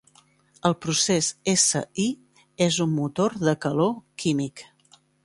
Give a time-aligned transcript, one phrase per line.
[0.69, 2.05] El procés S-I
[2.67, 3.93] és un motor de calor
[4.25, 4.65] químic.